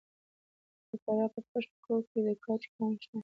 د 0.89 0.91
فراه 1.03 1.29
په 1.33 1.39
پشت 1.49 1.71
کوه 1.83 1.99
کې 2.09 2.19
د 2.25 2.27
ګچ 2.43 2.63
کان 2.73 2.91
شته. 3.01 3.17